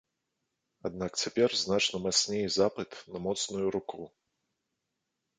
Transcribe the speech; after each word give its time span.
Аднак 0.89 1.11
цяпер 1.25 1.49
значна 1.63 1.99
мацней 2.05 2.45
запыт 2.55 2.91
на 3.15 3.21
моцную 3.27 3.67
руку. 3.77 4.01